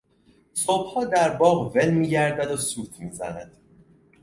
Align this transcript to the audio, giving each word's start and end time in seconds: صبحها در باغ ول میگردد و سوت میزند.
صبحها 0.53 1.05
در 1.05 1.29
باغ 1.37 1.75
ول 1.75 1.89
میگردد 1.89 2.51
و 2.51 2.57
سوت 2.57 2.99
میزند. 2.99 3.57